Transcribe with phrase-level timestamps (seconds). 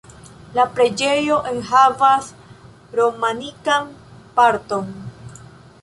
[0.53, 2.31] La preĝejo enhavas
[3.01, 3.95] romanikan
[4.41, 4.93] parton.